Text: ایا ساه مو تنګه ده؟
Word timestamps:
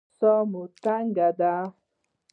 ایا 0.03 0.09
ساه 0.19 0.43
مو 0.51 0.61
تنګه 0.83 1.29
ده؟ 1.39 1.53